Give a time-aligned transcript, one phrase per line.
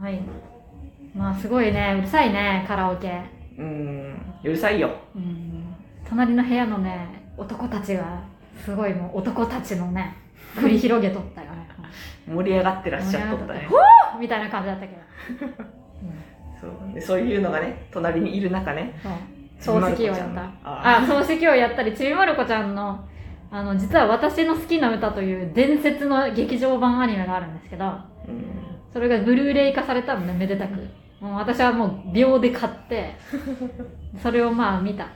[0.00, 0.20] はい。
[1.14, 1.96] まあすごいね。
[1.98, 3.20] うるさいねカラオケ。
[3.58, 4.90] うんうるさいよ。
[5.14, 5.74] うん。
[6.08, 8.22] 隣の部屋のね男たちが
[8.64, 10.16] すごいもう男たちのね
[10.56, 11.68] 繰り広げとったよね。
[12.26, 13.66] 盛り上がってらっしゃっとったね。
[13.68, 15.00] ほーみたいな感じだったけど、
[16.60, 16.94] そう。
[16.94, 18.98] でそういうのがね隣にいる中ね。
[19.58, 19.80] そう。
[19.82, 23.06] 漱石をやったああ漱石をやったりちびまる子ちゃんの
[23.50, 27.84] あの実は私の好きな歌という伝説の劇場版アニメがあるんですけど。
[27.84, 27.88] う
[28.30, 30.74] んそれがブルーレイ化されたのねめでたく。
[31.20, 33.14] もう私はもう秒で買って
[34.22, 35.06] それをまあ見た。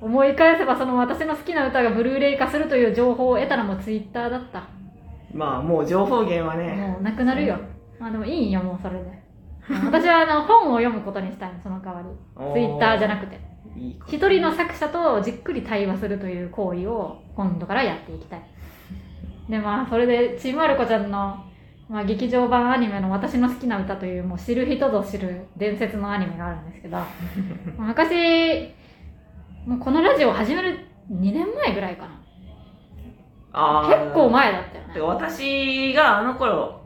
[0.00, 4.64] 思い返せばその私の好きな歌がブルーレイ化するという情報を得たのもツイッターだった。
[5.32, 6.74] まあもう情報源はね。
[6.74, 7.58] もうなくなるよ。
[7.98, 9.24] まあでもいいんよもうそれで。
[9.84, 12.52] 私はあの本を読むことにしたいのその代わり。
[12.52, 13.40] ツイッターじゃなくて。
[14.06, 18.42] 一人の作者とじっくり対話するという行為を今度からやっていきたい。
[19.48, 21.44] でまあそれでちびまる子ちゃんの、
[21.88, 26.98] まあ、劇場版アニメの「私の好きな歌」というもう知る人ぞ知る伝説のアニメがあるんですけど
[27.76, 28.72] 昔
[29.66, 30.78] もうこのラジオを始める
[31.12, 32.20] 2年前ぐらいかな。
[33.52, 34.04] あー。
[34.04, 35.00] 結構前だったよね。
[35.00, 36.80] 私があの頃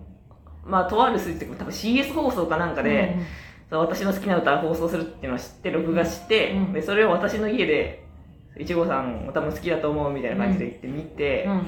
[0.65, 3.17] まあとある数字って多分 CS 放送かなんかで、
[3.71, 8.05] そう私の好きな歌を放送するっていうのを知って録画して、うんでそれを私の家で
[8.59, 11.67] いちごさんも多分好きだと思うみたいな感じで言ってみてうん、うん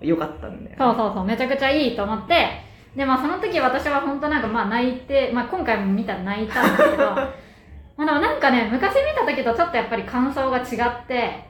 [0.00, 2.48] よかったんだよ、そうそうそう、めちゃくちゃいいと思って、
[2.96, 7.10] で、まあその時私は本当なんかまあ泣いて、まあ今回も見たら泣いたんですけど、
[7.96, 11.44] まあでもなんかね、昔見た時とちょっとやっぱり感想が違って、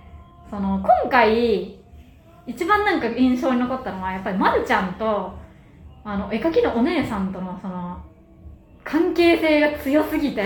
[0.50, 1.78] その今回、
[2.46, 5.32] 一番なんか印象に残ったのはやっぱりまるちゃんと、
[6.04, 7.98] あの、絵描きのお姉さんとのその、
[8.82, 10.42] 関係性が強すぎて、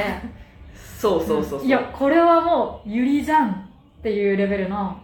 [0.99, 1.67] そうそうそうそう。
[1.67, 3.55] いや、これはもう、ゆりじゃんっ
[4.03, 4.99] ていうレベルの、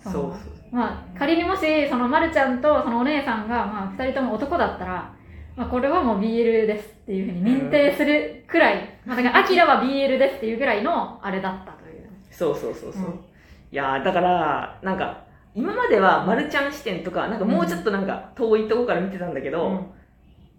[0.00, 5.14] そうのそうまあ、仮にもし、その、まるちゃんとそのお姉さんが、まあ、二人とも男だったら、
[5.56, 12.08] まあ、これはもう BL ですっていうふうに認定するくらい、まあ、だから、アキラは BL ですっていうぐらいの、あれだったという。
[12.30, 13.24] そうそうそうそう、うん
[13.72, 19.86] いやーだからなんか今まではまるちゃん視点とかなんかもうちょっとなんか遠いとこから見てたんだけど、うん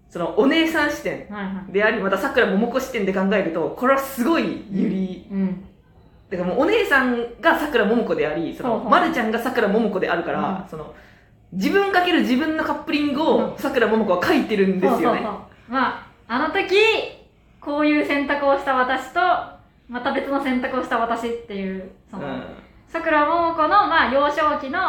[0.08, 1.28] そのお姉さん視点。
[1.72, 5.66] でありまたさくらももこ視点で考えるとこれはすごいゆり、うん。
[6.30, 10.70] てかもうお姉さんがさくらももこでありそのまるちゃんがさくらももこであるから、うん。
[10.70, 10.94] その
[11.54, 13.28] 自分かける自分のカップリングうん。
[13.54, 15.46] をさくらももこは書いてるんですよね、そうそうそう。
[15.70, 16.76] まあ、あの時、
[17.60, 19.20] こういう選択をした私と、
[19.88, 22.42] また別の選択をした私っていう、その、
[22.88, 24.80] さくらももこの、まあ、幼少期の、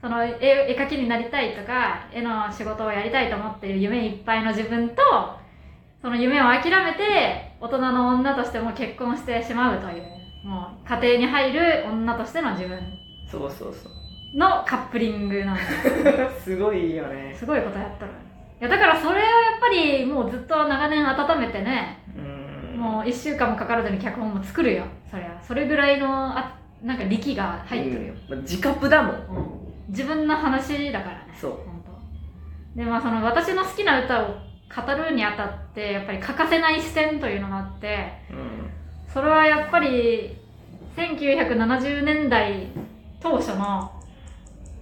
[0.00, 5.02] その絵、絵描きになりたいとか、絵の仕事をやりたいと思っている夢いっぱいの自分と、
[6.02, 12.78] その夢を諦めて、大人の女としても結婚してしまうという、もう、家庭に入る女としての自分
[13.30, 13.92] そうそうそう
[14.36, 16.30] のカップリングなんだよ。
[16.38, 18.12] すごいよねすごいことやったら。
[18.12, 18.14] い
[18.60, 19.24] や、だからそれをやっ
[19.60, 22.40] ぱり、もうずっと長年温めてね、うん
[22.80, 24.84] もう一週間もかからずに脚本も作るよ。
[25.10, 25.38] そりゃ。
[25.42, 28.14] それぐらいの、あ、なんか力が入ってるよ。
[28.28, 31.34] うんまあ自覚だもん自分の話だからね。
[31.34, 31.82] そう本
[32.74, 38.59] 当で、まあその私の好きな歌を語るにあたって、やっぱり欠かせない視点というのがあって、うん
[39.12, 40.36] それはやっぱり、
[40.96, 42.68] 1970年代
[43.20, 43.90] 当初の、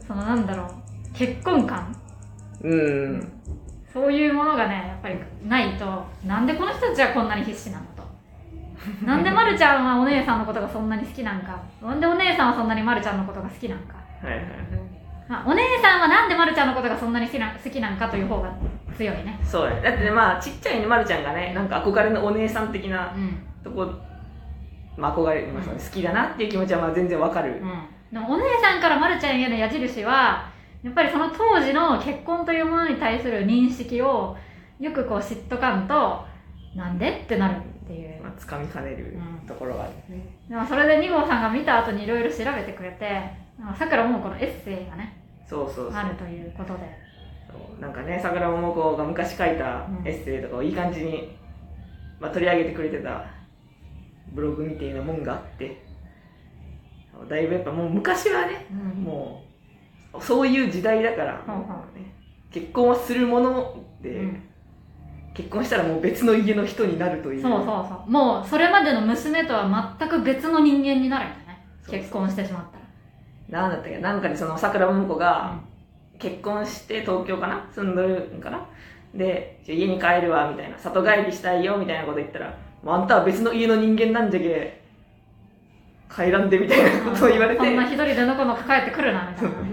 [0.06, 0.68] そのなんだろう、
[1.14, 1.94] 結婚観
[2.62, 3.32] うん
[3.92, 5.16] そういうものがね、やっぱり
[5.48, 8.02] ないと、なんでこの人たちはこんなに必死なのと。
[9.04, 11.60] なんでまるちゃんはお姉さんのことがそんなに好きなんか。
[11.82, 13.94] なんでお姉さんはそんなにまるちゃんのことが好きなんか。
[14.22, 14.44] はいはい
[15.28, 18.50] まあ、お姉さんはなんでまるちゃんのことがそんなに好きな好きなんかという方が
[18.96, 19.38] 強いね。
[19.44, 23.42] そうやだってねまあちっちゃいねまるちゃんがねなんか憧れのお姉さん的なうん。
[24.98, 25.82] まあ、憧れますよね。
[25.82, 27.60] 好きだなっていう気持ちはまあ全然わかる、うん。
[28.12, 30.50] でもお姉さんからまるちゃんへの矢印は、
[30.82, 34.37] やっぱりその当時の結婚というものに対する認識を、
[34.81, 36.25] よくこう嫉妬感と、
[36.76, 38.22] なんでってなるっていう。
[38.22, 39.47] まあ、掴みかねるうん。
[39.47, 43.22] ところがあるね、でもそれで2号さんが見た後にいろいろ調べてくれて、
[43.78, 45.16] さくらももこのエッセイがね、
[45.48, 47.08] そうそうあるということで。
[47.81, 51.34] なんかね桜桃子が昔書いたエッセイとかをいい感じに、
[52.20, 53.25] まあ、取り上げてくれてた
[54.32, 55.84] ブログみたいなもんがあって
[57.28, 59.02] だいぶやっぱもう昔はねうん。
[59.04, 59.44] も
[60.14, 61.60] うそういう時代だから、うん
[62.00, 62.14] ね
[62.50, 64.42] 結婚はするもので、うん。
[65.34, 67.42] 結婚したらもう別の家の人になるという。
[67.42, 68.10] そうそうそう。
[68.10, 71.66] もうそれまでの娘とは全く別の人間になるんだね。
[71.82, 72.00] そうそう。
[72.00, 72.78] 結婚してしまった
[73.58, 73.62] ら。
[73.62, 73.98] なんだったっけ？
[73.98, 75.60] なんかでその桜桃子が
[76.19, 77.69] 結婚して東京かな？
[77.72, 78.66] 住んでるんかな？
[79.14, 80.78] で家に帰るわみたいな。
[80.78, 82.58] 里帰りしたいよみたいなこと言ったら
[82.88, 84.81] もうあんたは別の家の人間なんじゃけ
[86.11, 87.58] 帰らんでみたいなことを言われて。
[87.62, 89.50] そんな一人でのこのこ帰ってくるな、みたいな。
[89.61, 89.67] ね。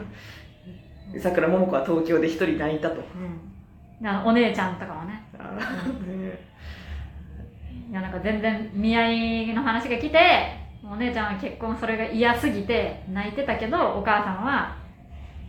[1.14, 2.98] で桜桃子は東京で一人泣いたと。
[2.98, 4.26] うん。
[4.26, 5.24] お姉ちゃんとかもね。
[7.90, 10.20] いやなんか全然見合いの話が来て
[10.84, 14.76] お姉ちゃんは結婚それが嫌すぎて泣いてたけどお母さんは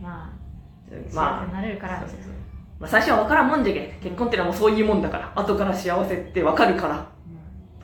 [0.01, 2.31] まあ幸ませになれるからあそうそうそう。
[2.79, 5.33] まあ最初は分からんもんじゃけ結婚ってのはもうそういうもんだから。
[5.35, 6.95] 後から幸せって分かるから。
[6.95, 7.16] うん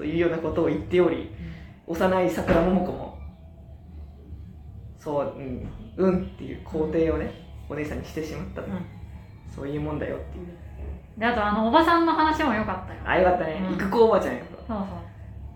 [0.04, 1.32] というようなことを言っており
[1.88, 3.18] 幼い桜桃子も
[5.00, 7.32] そううんうんっていう肯定をね
[7.70, 8.86] お姉さんにしてしまったと、うん。
[9.50, 10.48] そういうもんだよっていう。
[11.18, 13.00] であとあのおばさんの話も良かったよ。
[13.06, 13.76] あよかったね、うん。
[13.76, 14.78] 育子おばちゃんやそう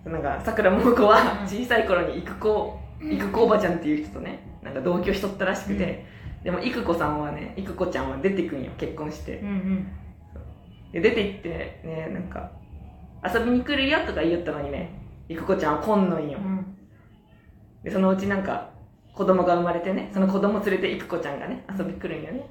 [0.05, 0.13] そう。
[0.13, 1.45] なんか桜桃子はうん。
[1.45, 6.05] 小さい頃に育子育子おばちゃんっていう人とねなんか同居しとったらしくて、
[6.41, 9.39] でも育子さんはね育子ちゃんは出てくんよ結婚して。
[9.39, 9.87] うんうん。
[10.93, 12.51] で出て行ってねなんか
[13.23, 14.91] 遊びに来るよとか言ったのにね
[15.29, 16.77] 育子ちゃんは来んのんよ、うん。
[17.83, 18.69] でそのうちなんか
[19.13, 22.49] 子供が生まれてねその子供連れて育子ちゃんがね遊びに来るんよね。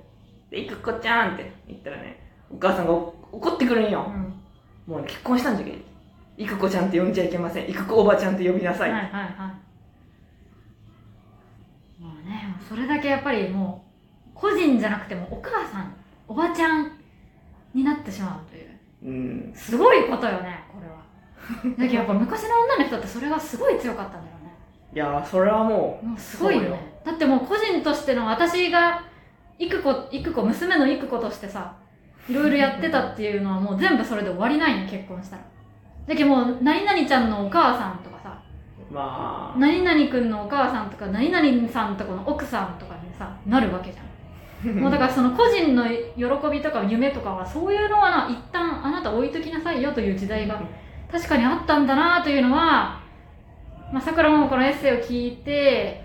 [0.50, 2.20] で育子ちゃんって言ったらね
[2.50, 4.92] お母さんがお怒ってくるんよ、うん。
[4.92, 5.78] もうね結婚したんじゃけ
[6.38, 7.70] 育子ちゃんって呼んじゃいけません。
[7.70, 9.54] 育子おばちゃんって呼びなさい、はいはいは
[11.98, 12.02] い。
[12.02, 13.84] もうねそれだけやっぱりも
[14.28, 15.94] う個人じゃなくてもお母さん
[16.28, 16.92] おばちゃん
[17.72, 18.75] になってしまうという
[19.06, 19.53] うん。
[19.55, 20.97] すごいことよねこれは。
[21.79, 24.55] だけどやっぱ昔の女の人ってそれがすごい強かったんだよね。
[24.93, 27.00] いやーそれはももうすごいよね。
[27.05, 29.03] だってもう個人としての私が
[29.58, 31.73] 育子育子娘の育子としてさ
[32.29, 35.43] いろいろやってたっていうのはもう全部それで終わりないの結婚したら。
[36.06, 38.38] だけどもう何々ちゃんのお母さんとかさ
[38.91, 39.58] うまあ。
[39.58, 44.06] 何々くんのお母さんとか何々さんとこの奥さんとかにさなるわけじゃん
[44.64, 50.61] もうだからその個人の喜びとか夢とかはそういうのはな一旦あなた置いときなさいよという時代が
[51.11, 53.00] 確かにあったんだなというのは
[53.93, 56.05] まあさくらももこのエッセイを聞いて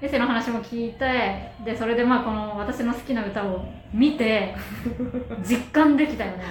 [0.00, 4.54] エッセイの話も聞いてでそれでまあこの私の好きな歌を見て
[5.44, 6.42] 実感できたよね。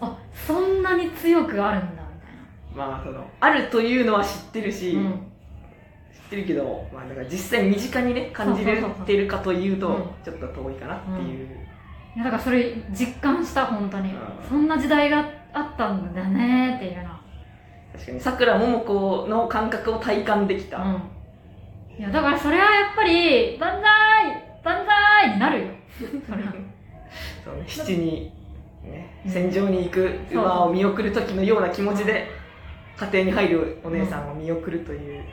[0.00, 2.92] あそんなに強くあるんだみたいな。
[2.92, 5.31] まあそのあるというのは知ってるし、うん
[6.12, 10.02] 知ってるけど、まあ、だから実際身近にね感じれてるかというと、うん。
[10.24, 11.48] ちょっと遠いかなっていう、
[12.16, 14.10] いやだからそれ実感した本当に。
[14.10, 14.18] うん。
[14.48, 17.20] そんな時代があったんだねっていうのは
[17.92, 21.02] 確かにさくらももこの感覚を体感できた、うん。
[21.98, 25.66] いやだからそれはやっぱり万歳万歳になるよ。
[26.28, 26.52] それは。
[27.44, 28.32] そうね七に、
[28.82, 29.30] ね、うん。
[29.30, 32.28] 戦場に行く馬を見送る時のような気持ちで
[32.96, 35.24] 家庭に入るお姉さんを見送るという、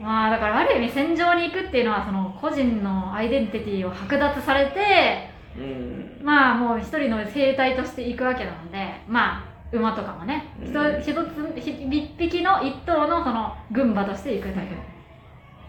[0.00, 6.20] まあだからある意味戦場に行くっていうのはその個人のアイデンティティを剥奪されてうん。
[6.22, 8.78] まあもう一人の生態として行くわけなので
[9.08, 11.00] まあ馬とかもね一うん。
[11.00, 14.66] 一つひ一匹の一頭のその群馬として行くという、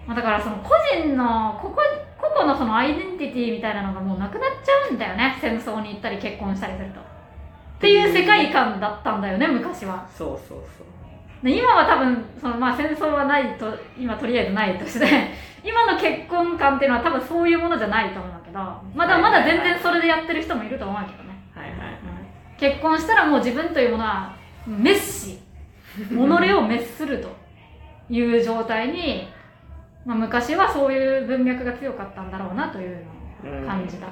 [0.06, 1.82] まあ、だからその個人のここ
[2.20, 5.38] 個々のそのアイデンティティみたいなのがもうなくなっちゃうんだよね。
[5.40, 7.00] 戦争に行ったり結婚したりすると。
[7.00, 10.08] っていう世界観だったんだよね昔は。
[10.12, 10.88] そうそうそう。
[10.88, 10.97] で
[11.44, 15.06] 今は多分その、まあ、戦争はないと今とりあえずないとして
[15.64, 18.60] 今の結婚観っていうのは多分そういうものじゃないと思うんだけど
[18.96, 22.18] まだまだ全然それでやってる人もいると思うけどね、はいはいうん
[22.58, 24.36] 結婚したらもう自分というものは
[24.66, 25.40] 滅し
[26.10, 27.30] 己を滅すると
[28.10, 29.28] いう状態に、
[30.06, 33.06] まあ、昔はそういう文脈が強かったんだろうなという
[33.44, 34.08] のを感じた、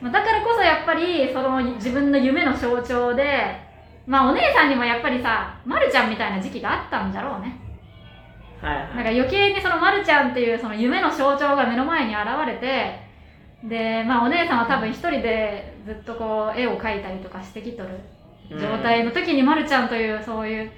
[0.00, 3.71] まあ、だからこそやっぱりその自分の夢の象徴で
[4.06, 7.60] まあお姉さんにもやっぱりさ、ま、るちゃんみたいな時期があったんじゃろうね。
[8.60, 13.00] はいなんかはい余計にそのまるちゃんっていうその夢の象徴が目の前に現れて
[13.68, 17.98] でまあお姉さんは多分一人でずっとこう絵を描いたりとかしてきとる
[18.50, 20.70] 状態の時にまるちゃんというそういう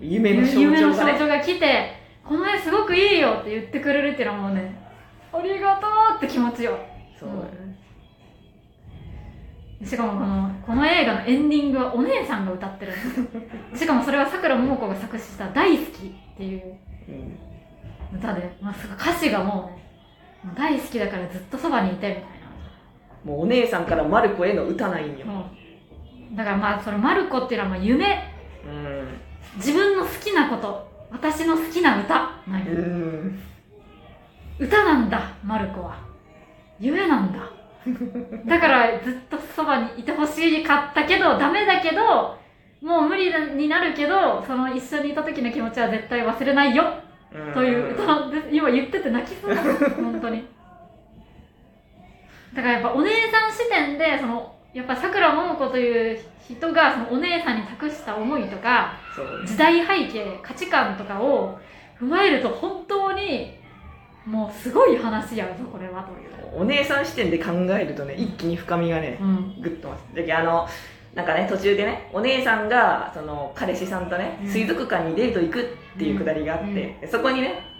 [0.00, 1.92] 夢の象夢の象徴がね徴が来て
[2.24, 4.74] この絵すごくいいよって言ってくれるっていうのはもうね
[5.32, 6.78] ありがとうって気持ちよ。
[7.18, 7.71] そうだよね
[9.84, 13.00] しかもこのこの映画のエンディングはお姉さんが歌ってるんで
[13.72, 13.78] す。
[13.84, 16.62] しかもそれはさくらももこが作詞した「大好き」っていう
[17.08, 19.82] うん歌で、まあ、歌詞がもうね
[20.44, 22.24] もう大好きだからずっとそばにいてみたい
[23.24, 25.26] もうお姉さんからマルコへの歌ないんよ。
[26.32, 28.32] だからまあそのマルコっていうのはまあ夢。
[28.66, 29.08] うん。
[29.56, 30.90] 自分の好きなこと。
[31.10, 32.14] 私の好きな歌。
[32.48, 33.38] なんようん。
[34.58, 35.96] 歌なんだマルコは。
[36.80, 37.38] 夢なんだ
[38.46, 42.36] だからずっとそばにいてほしかったけどダメだけど
[42.80, 46.84] もう無理になるけどその一緒にいた時の気持ちは絶対忘れないよ。
[47.54, 50.46] という歌で 今言ってて泣きそうだ本当に。
[52.54, 58.94] だからやっぱお姉さん視点でそのやっぱさくらももこという人がそのお姉さんに託した思いとか
[59.46, 61.58] 時代背景価値観とかを
[61.98, 63.58] 踏まえると本当に
[64.26, 70.26] もうすごい話やぞこれはという、お姉さん視点で考えるとね一気に深みがねうん、グッとます。
[70.26, 70.68] だあの
[71.14, 74.48] なんかね途中でねお姉さんがその彼氏さんとね、うん。
[74.48, 75.64] 水族館にデート行くっ
[75.98, 77.72] ていうくだりがあって、でそこにね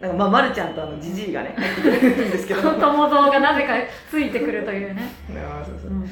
[0.00, 2.60] なんかまあ、ま、るちゃんとあのジジイがね 入ってくるんですけど。
[2.62, 3.74] 友蔵がなぜか
[4.08, 5.02] ついてくるというね、
[5.34, 5.90] あそうそう。
[5.90, 6.08] うん。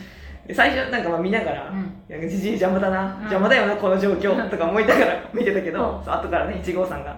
[0.46, 1.94] で最初なんかまあ見ながら、うん。
[2.08, 3.18] なんかジジイ邪魔だな、ん。
[3.20, 7.16] 邪魔だよなこの状況とか思いながら見てたけど、後からね1号さんが。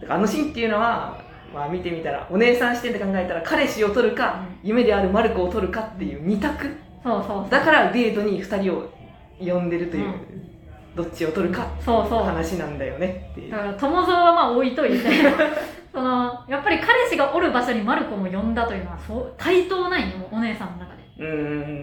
[0.00, 1.18] だからあのシーンっていうのは、
[1.54, 6.68] まあ、見てみたらお姉さん視点で考えたら彼氏を取るか、う夢であるマルコを取るかっていう二択。
[7.04, 8.90] そうそうだからデートに2人を
[9.38, 10.96] 呼んでるという、うん。
[10.96, 12.24] どっちを取るかそうそう。
[12.24, 13.52] 話なんだよねっていう。
[13.52, 14.98] だから友蔵はまあ置いといて
[15.92, 21.02] そのやっぱり彼氏がおる場所にマルコも呼んだというのはそう対等ないよお姉さんの中で。
[21.18, 21.30] うんう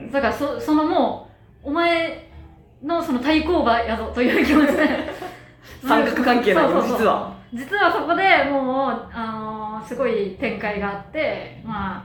[0.08, 1.30] んだからそそのも
[1.64, 2.30] うお前
[2.84, 4.88] のその対抗馬やぞという気持ちで。
[5.84, 7.32] 三角関係なの実は。
[7.54, 8.71] 実はそこでもう、あのー
[9.92, 12.04] すごい展開があってまあ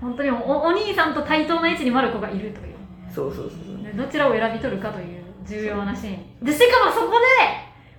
[0.00, 2.74] 本当におお兄さんと対等な位置にマルコがいるという。
[3.14, 3.84] そうそうそうそう。
[3.84, 6.44] でどちらを選び取るかという重要なシーン。
[6.44, 7.26] でしかもそこで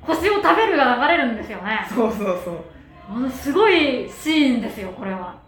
[0.01, 1.87] 星を食べるが流れるんですよね。
[1.87, 3.13] そうそうそう。
[3.13, 5.39] ものすごいシーンですよこれは。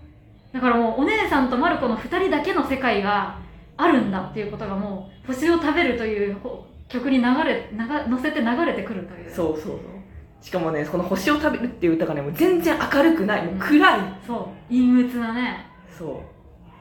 [0.53, 3.39] だからもうお姉さんとマルコの2人だけの世界が
[3.75, 7.77] あるんだっていうことがもう星を食べるというほ曲に流れ流
[8.09, 9.29] 乗せて流れてくるという。
[9.29, 9.77] そうそうそう
[10.41, 13.45] しかもねこの「星を食べる」っていう歌がねもう全然明るくない。
[13.45, 14.73] もう暗い、そう。
[14.73, 15.65] 陰鬱なね。
[15.97, 16.23] そ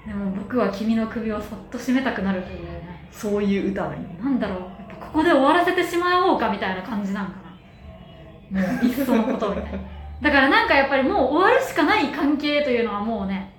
[0.04, 0.08] う。
[0.08, 3.06] でも僕は君の首をそっと締めたくなるというね。
[3.12, 3.98] そういう歌なんよ。
[4.22, 4.58] なんだろう。
[4.60, 7.32] やっぱここで終わらせてしまおうかみたいな感じなんか
[8.50, 8.60] な。
[8.60, 9.78] もういっそのことみたいな。
[10.22, 13.54] だからなんかやっぱりもう終わるしかない関係というのはもうね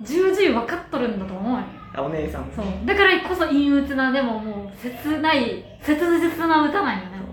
[0.00, 1.64] 重々分かっとるんだと思うよ。
[1.92, 2.42] あお姉さん。
[2.42, 2.66] もそう。
[2.86, 7.20] だからこそ陰鬱なでももう切ない切実な歌なんよね。
[7.26, 7.29] 好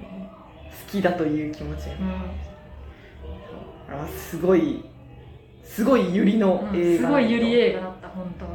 [0.88, 1.92] きだという気持ちが。
[1.92, 1.96] う
[3.90, 4.84] あすごい
[5.64, 8.52] すごいゆりのん、うん、映画すごいゆり映画だった本当に